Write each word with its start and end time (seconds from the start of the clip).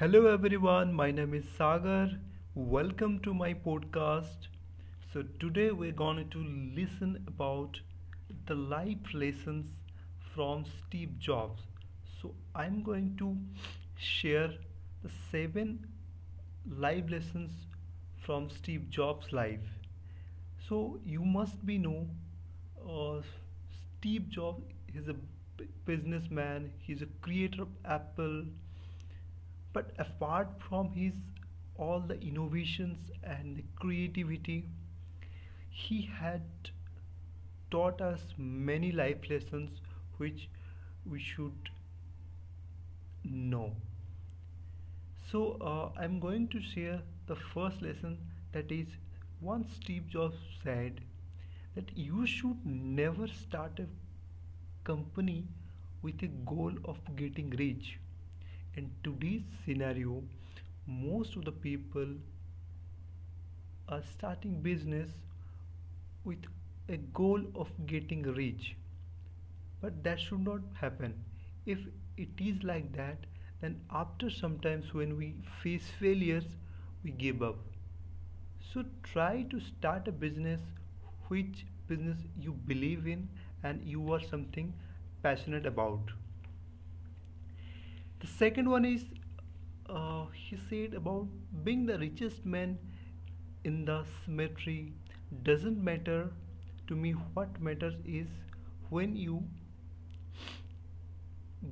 Hello 0.00 0.26
everyone, 0.26 0.92
my 0.92 1.10
name 1.12 1.32
is 1.34 1.44
Sagar. 1.56 2.08
Welcome 2.54 3.20
to 3.20 3.32
my 3.32 3.52
podcast. 3.54 4.48
So 5.12 5.22
today 5.38 5.70
we're 5.70 5.92
going 5.92 6.28
to 6.30 6.38
listen 6.76 7.22
about 7.28 7.78
the 8.46 8.54
life 8.56 9.12
lessons 9.14 9.66
from 10.34 10.64
Steve 10.64 11.18
Jobs. 11.20 11.62
So 12.20 12.34
I'm 12.54 12.82
going 12.82 13.16
to 13.18 13.36
share 13.96 14.50
the 15.04 15.10
seven 15.30 15.86
life 16.66 17.04
lessons 17.10 17.52
from 18.26 18.50
Steve 18.50 18.88
Jobs' 18.90 19.32
life. 19.32 19.68
So 20.68 21.00
you 21.04 21.24
must 21.24 21.64
be 21.66 21.78
know 21.78 22.06
uh, 22.88 23.20
Steve 23.98 24.28
Jobs 24.28 24.62
is 24.94 25.08
a 25.08 25.16
businessman. 25.86 26.72
He's 26.78 27.02
a 27.02 27.06
creator 27.22 27.62
of 27.62 27.68
Apple, 27.84 28.44
but 29.72 29.92
apart 29.98 30.48
from 30.68 30.90
his 30.92 31.14
all 31.76 32.00
the 32.00 32.20
innovations 32.20 33.10
and 33.24 33.56
the 33.56 33.64
creativity, 33.76 34.64
he 35.70 36.02
had 36.02 36.42
taught 37.70 38.02
us 38.02 38.34
many 38.36 38.92
life 38.92 39.30
lessons 39.30 39.80
which 40.18 40.48
we 41.06 41.18
should 41.18 41.70
know. 43.24 43.76
So 45.30 45.56
uh, 45.60 45.90
I'm 46.00 46.18
going 46.18 46.48
to 46.48 46.60
share 46.60 47.00
the 47.26 47.36
first 47.36 47.80
lesson 47.80 48.18
that 48.52 48.72
is 48.72 48.88
once 49.40 49.72
Steve 49.74 50.08
Jobs 50.08 50.36
said 50.64 51.00
that 51.76 51.96
you 51.96 52.26
should 52.26 52.64
never 52.66 53.28
start 53.28 53.78
a 53.78 53.86
company 54.84 55.44
with 56.02 56.22
a 56.22 56.28
goal 56.28 56.72
of 56.84 56.98
getting 57.16 57.50
rich. 57.50 57.98
In 58.74 58.90
today's 59.04 59.44
scenario, 59.64 60.24
most 60.86 61.36
of 61.36 61.44
the 61.44 61.52
people 61.52 62.16
are 63.88 64.02
starting 64.02 64.62
business 64.62 65.10
with 66.24 66.44
a 66.88 66.96
goal 66.96 67.42
of 67.54 67.70
getting 67.86 68.22
rich. 68.22 68.74
But 69.80 70.04
that 70.04 70.20
should 70.20 70.44
not 70.44 70.60
happen. 70.74 71.24
If 71.66 71.80
it 72.16 72.28
is 72.38 72.62
like 72.62 72.92
that 72.92 73.26
then 73.60 73.80
after 73.90 74.30
sometimes 74.30 74.94
when 74.94 75.16
we 75.16 75.34
face 75.62 75.90
failures 75.98 76.44
we 77.02 77.10
give 77.10 77.42
up. 77.42 77.56
So 78.72 78.84
try 79.02 79.42
to 79.50 79.58
start 79.60 80.06
a 80.06 80.12
business 80.12 80.60
which 81.28 81.66
business 81.88 82.18
you 82.38 82.52
believe 82.52 83.06
in 83.08 83.28
and 83.62 83.82
you 83.82 84.12
are 84.12 84.20
something 84.20 84.72
passionate 85.22 85.66
about 85.66 86.12
the 88.20 88.26
second 88.26 88.68
one 88.70 88.84
is 88.84 89.04
uh, 89.88 90.26
he 90.32 90.56
said 90.68 90.94
about 90.94 91.26
being 91.64 91.86
the 91.86 91.98
richest 91.98 92.44
man 92.46 92.78
in 93.64 93.84
the 93.84 94.04
cemetery 94.24 94.92
doesn't 95.42 95.82
matter 95.82 96.30
to 96.88 96.96
me. 96.96 97.12
What 97.34 97.60
matters 97.60 97.94
is 98.04 98.26
when 98.90 99.16
you 99.16 99.42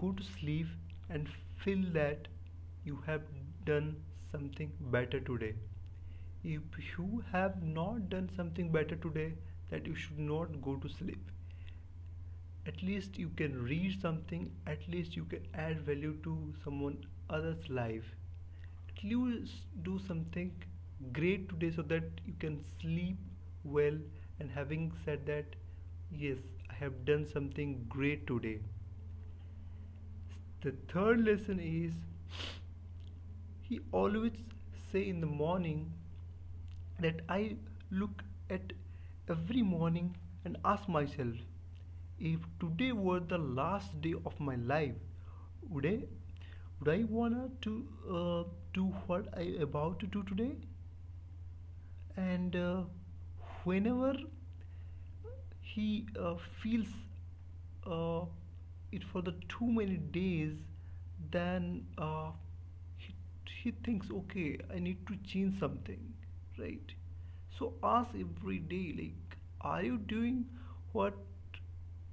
go 0.00 0.12
to 0.12 0.22
sleep 0.22 0.66
and 1.10 1.28
feel 1.64 1.82
that 1.92 2.28
you 2.84 3.02
have 3.06 3.22
done 3.66 3.96
something 4.30 4.72
better 4.80 5.20
today. 5.20 5.54
If 6.44 6.62
you 6.98 7.24
have 7.32 7.62
not 7.62 8.08
done 8.10 8.30
something 8.36 8.70
better 8.72 8.96
today 8.96 9.34
that 9.70 9.86
you 9.86 9.94
should 9.94 10.18
not 10.18 10.60
go 10.62 10.76
to 10.76 10.88
sleep 10.88 11.30
at 12.66 12.82
least 12.82 13.18
you 13.18 13.28
can 13.40 13.54
read 13.70 14.00
something 14.02 14.44
at 14.72 14.86
least 14.94 15.16
you 15.16 15.24
can 15.32 15.46
add 15.64 15.80
value 15.88 16.12
to 16.24 16.34
someone 16.64 16.96
else's 17.30 17.68
life. 17.70 18.14
At 18.88 19.02
least 19.04 19.66
do 19.82 19.98
something 20.06 20.52
great 21.12 21.48
today 21.48 21.70
so 21.76 21.82
that 21.82 22.04
you 22.26 22.34
can 22.38 22.60
sleep 22.80 23.18
well. 23.64 23.98
And 24.40 24.50
having 24.50 24.92
said 25.04 25.26
that 25.26 25.56
yes 26.10 26.38
i 26.70 26.74
have 26.84 27.04
done 27.04 27.26
something 27.34 27.74
great 27.88 28.26
today. 28.26 28.58
The 30.62 30.72
third 30.88 31.24
lesson 31.26 31.60
is 31.60 31.92
he 33.62 33.80
always 33.92 34.32
say 34.90 35.08
in 35.08 35.20
the 35.20 35.26
morning 35.26 35.92
that 37.00 37.20
I 37.28 37.56
look 37.90 38.22
at 38.50 38.72
every 39.28 39.62
morning 39.62 40.16
and 40.44 40.56
ask 40.64 40.88
myself 40.88 41.34
if 42.30 42.40
today 42.60 42.92
were 42.92 43.20
the 43.20 43.38
last 43.60 44.00
day 44.00 44.14
of 44.30 44.38
my 44.40 44.56
life 44.56 44.94
would 45.68 45.86
I 45.86 45.96
would 46.80 46.88
I 46.94 47.04
wanna 47.04 47.48
to 47.62 47.74
uh, 48.18 48.44
do 48.74 48.86
what 49.06 49.28
I 49.36 49.46
about 49.68 49.98
to 50.00 50.06
do 50.06 50.22
today? 50.24 50.52
And 52.16 52.54
uh, 52.54 52.82
whenever 53.64 54.14
he 55.62 56.06
uh, 56.20 56.34
feels 56.62 56.88
uh, 57.86 58.24
it 58.90 59.04
for 59.04 59.22
the 59.22 59.32
too 59.48 59.66
many 59.78 59.96
days 59.96 60.52
then 61.30 61.86
uh, 61.98 62.30
he, 62.96 63.14
he 63.62 63.70
thinks 63.84 64.10
okay 64.10 64.58
i 64.74 64.78
need 64.78 65.06
to 65.06 65.16
change 65.26 65.58
something 65.58 66.12
right? 66.58 66.92
So 67.58 67.74
ask 67.82 68.10
every 68.14 68.58
day 68.58 68.94
like 68.98 69.36
are 69.60 69.82
you 69.82 69.96
doing 69.98 70.44
what 70.92 71.14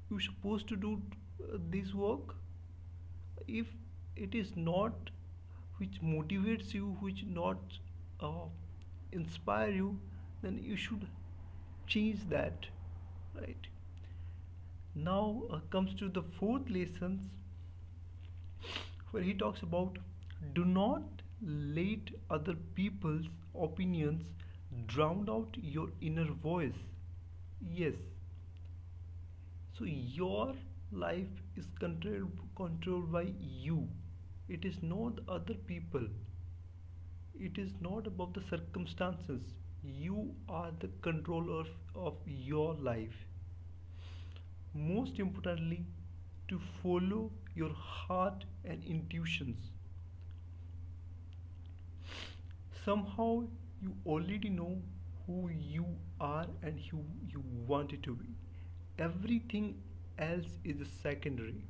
you're 0.10 0.20
supposed 0.20 0.68
to 0.70 0.76
do 0.76 1.02
uh, 1.44 1.58
this 1.70 1.94
work? 1.94 2.36
If 3.48 3.68
it 4.16 4.36
is 4.36 4.56
not 4.56 5.10
which 5.78 6.02
motivates 6.02 6.74
you 6.74 6.98
which 7.00 7.24
not 7.26 7.78
uh, 8.22 8.48
inspire 9.12 9.70
you 9.72 10.00
then 10.42 10.60
you 10.64 10.76
should 10.76 11.08
change 11.88 12.20
that 12.30 12.68
right? 13.36 13.68
Now 14.96 15.44
uh, 15.50 15.60
comes 15.72 15.94
to 16.00 16.10
the 16.10 16.24
fourth 16.40 16.70
lessons 16.70 17.22
where 19.12 19.24
he 19.24 19.34
talks 19.34 19.62
about 19.62 19.98
do 20.54 20.66
not 20.66 21.22
let 21.42 22.12
other 22.30 22.56
people's 22.76 23.26
opinions 23.60 24.26
drown 24.88 25.28
out 25.30 25.58
your 25.62 25.90
inner 26.02 26.32
voice. 26.44 26.80
Yes 27.62 27.94
so 29.80 29.86
your 29.86 30.54
life 30.92 31.38
is 31.56 31.68
controlled 31.80 32.40
controlled 32.58 33.12
by 33.14 33.26
you. 33.40 33.88
It 34.50 34.66
is 34.66 34.82
not 34.84 35.20
other 35.30 35.54
people. 35.70 36.08
It 37.34 37.58
is 37.58 37.72
not 37.82 38.06
about 38.06 38.34
the 38.34 38.42
circumstances. 38.50 39.42
You 39.82 40.36
are 40.50 40.72
the 40.80 40.90
controller 41.02 41.62
of, 41.62 41.70
of 41.96 42.18
your 42.28 42.76
life. 42.76 43.26
Most 44.74 45.18
importantly 45.20 45.86
to 46.50 46.60
follow 46.84 47.32
your 47.56 47.74
heart 47.74 48.44
and 48.66 48.84
intuitions. 48.84 49.58
Somehow 52.84 53.44
you 53.80 53.96
already 54.06 54.50
know 54.50 54.82
who 55.28 55.50
you 55.50 55.86
are 56.20 56.48
and 56.64 56.80
who 56.90 57.04
you 57.28 57.44
want 57.68 57.94
it 57.94 58.02
to 58.04 58.16
be 58.16 58.26
everything 59.06 59.68
else 60.18 60.58
is 60.64 60.88
secondary 61.02 61.64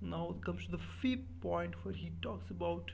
now 0.00 0.34
comes 0.44 0.64
to 0.64 0.70
the 0.72 0.82
fifth 1.02 1.28
point 1.40 1.74
where 1.84 1.94
he 1.94 2.10
talks 2.22 2.50
about 2.50 2.90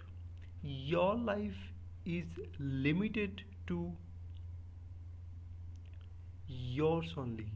your 0.63 1.15
life 1.17 1.61
is 2.05 2.27
limited 2.59 3.43
to 3.67 3.93
yours 6.77 7.09
only 7.23 7.47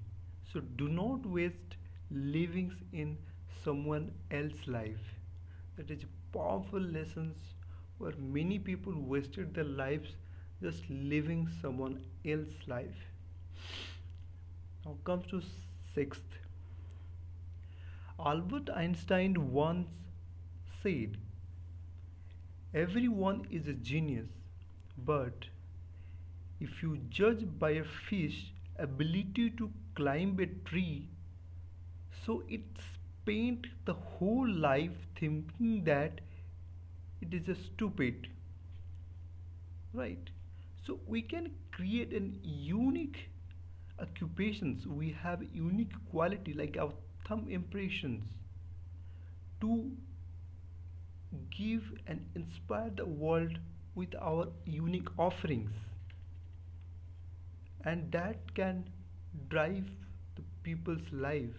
so 0.52 0.60
do 0.80 0.88
not 0.96 1.24
waste 1.36 1.76
livings 2.32 2.74
in 2.92 3.16
someone 3.64 4.10
else's 4.30 4.66
life. 4.68 5.06
That 5.76 5.90
is 5.90 6.04
powerful 6.32 6.80
lessons 6.80 7.36
where 7.98 8.12
many 8.18 8.58
people 8.58 8.92
wasted 9.14 9.54
their 9.54 9.64
lives 9.82 10.10
just 10.62 10.88
living 10.90 11.48
someone 11.62 12.00
else's 12.24 12.66
life. 12.68 13.06
Now 14.84 14.98
comes 15.04 15.26
to 15.28 15.40
sixth. 15.94 16.38
Albert 18.20 18.70
Einstein 18.70 19.50
once 19.50 19.88
said, 20.82 21.16
Everyone 22.72 23.46
is 23.50 23.68
a 23.68 23.74
genius, 23.74 24.28
but 24.96 25.46
if 26.60 26.82
you 26.82 26.98
judge 27.08 27.44
by 27.58 27.70
a 27.70 27.84
fish 27.84 28.52
ability 28.78 29.50
to 29.50 29.70
climb 29.94 30.38
a 30.38 30.46
tree 30.68 31.08
so 32.24 32.42
it 32.48 32.62
spent 32.84 33.66
the 33.86 33.94
whole 33.94 34.48
life 34.48 35.06
thinking 35.18 35.84
that 35.84 36.20
it 37.20 37.34
is 37.34 37.48
a 37.48 37.54
stupid 37.54 38.28
right 39.92 40.30
so 40.86 40.98
we 41.06 41.22
can 41.22 41.50
create 41.72 42.12
an 42.12 42.38
unique 42.42 43.29
occupations 44.00 44.86
we 44.86 45.14
have 45.22 45.42
unique 45.52 45.92
quality 46.10 46.52
like 46.54 46.76
our 46.78 46.92
thumb 47.28 47.46
impressions 47.48 48.24
to 49.60 49.90
give 51.56 51.82
and 52.06 52.24
inspire 52.34 52.90
the 52.96 53.04
world 53.04 53.58
with 53.94 54.14
our 54.20 54.48
unique 54.64 55.08
offerings. 55.18 55.70
And 57.84 58.10
that 58.12 58.54
can 58.54 58.88
drive 59.48 59.84
the 60.36 60.42
people's 60.62 61.12
life. 61.12 61.56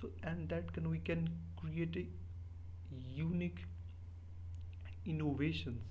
So 0.00 0.08
and 0.22 0.48
that 0.48 0.72
can 0.72 0.90
we 0.90 0.98
can 0.98 1.28
create 1.56 1.96
a 1.96 2.06
unique 3.14 3.64
innovations. 5.06 5.82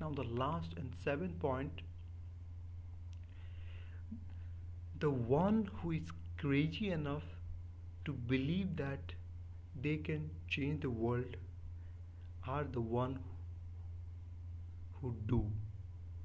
Now 0.00 0.10
the 0.10 0.22
last 0.22 0.72
and 0.76 0.92
seventh 1.04 1.38
point 1.38 1.82
the 5.00 5.10
one 5.10 5.68
who 5.78 5.90
is 5.92 6.10
crazy 6.38 6.90
enough 6.90 7.24
to 8.04 8.12
believe 8.12 8.76
that 8.76 9.14
they 9.80 9.96
can 9.96 10.30
change 10.48 10.82
the 10.82 10.90
world 10.90 11.36
are 12.46 12.64
the 12.64 12.80
one 12.80 13.18
who 15.00 15.14
do. 15.26 15.44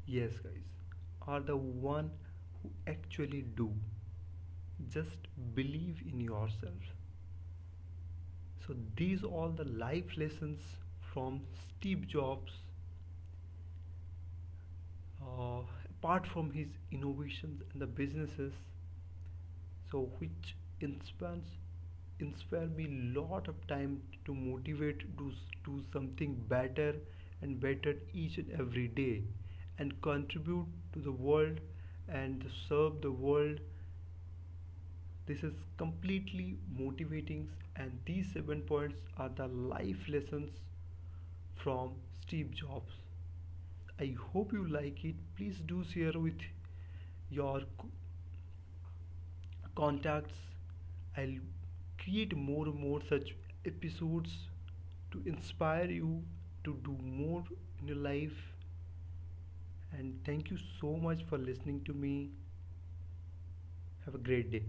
Yes 0.06 0.34
guys. 0.44 0.70
Are 1.28 1.40
the 1.40 1.58
one 1.58 2.12
who 2.62 2.72
actually 2.88 3.42
do. 3.56 3.72
Just 4.90 5.28
believe 5.54 6.02
in 6.08 6.22
yourself. 6.22 6.94
So 8.66 8.76
these 8.98 9.24
all 9.24 9.50
the 9.50 9.64
life 9.64 10.18
lessons 10.18 10.60
from 11.14 11.40
steve 11.70 12.06
jobs 12.08 12.52
uh, 15.22 15.62
apart 16.06 16.28
from 16.28 16.52
his 16.52 16.68
innovations 16.92 17.64
and 17.74 17.82
the 17.82 17.88
businesses 17.88 18.54
so 19.92 20.00
which 20.20 20.56
inspires 20.82 21.52
inspire 22.20 22.68
me 22.80 22.88
lot 23.18 23.48
of 23.52 23.62
time 23.68 23.94
to 24.26 24.36
motivate 24.36 25.00
to 25.22 25.32
do 25.68 25.78
something 25.94 26.36
better 26.50 26.90
and 27.42 27.60
better 27.60 27.94
each 28.14 28.38
and 28.38 28.52
every 28.60 28.88
day 28.90 29.24
and 29.80 30.00
contribute 30.02 30.68
to 30.94 31.00
the 31.00 31.12
world 31.12 31.60
and 32.08 32.46
serve 32.70 33.02
the 33.02 33.12
world. 33.12 33.60
This 35.26 35.44
is 35.44 35.54
completely 35.78 36.58
motivating 36.78 37.50
and 37.76 38.00
these 38.06 38.32
seven 38.32 38.62
points 38.62 38.96
are 39.18 39.30
the 39.30 39.48
life 39.48 40.08
lessons 40.08 40.52
from 41.64 41.96
steve 42.22 42.52
jobs 42.52 42.92
I 44.00 44.16
hope 44.32 44.54
you 44.54 44.68
like 44.68 45.04
it. 45.06 45.16
Please 45.36 45.62
do 45.66 45.84
share 45.84 46.14
with 46.20 46.40
your 47.30 47.62
contacts. 49.76 50.36
I'll 51.18 51.40
create 51.98 52.36
more 52.36 52.66
and 52.68 52.76
more 52.80 53.02
such 53.10 53.36
episodes 53.66 54.38
to 55.12 55.22
inspire 55.26 55.90
you 55.90 56.24
to 56.64 56.78
do 56.84 56.98
more 57.04 57.44
in 57.82 57.88
your 57.88 57.98
life. 57.98 58.38
And 59.92 60.20
thank 60.26 60.52
you 60.52 60.58
so 60.80 60.96
much 60.98 61.24
for 61.30 61.38
listening 61.38 61.82
to 61.86 61.94
me. 61.94 62.30
Have 64.06 64.16
a 64.16 64.20
great 64.20 64.52
day. 64.52 64.64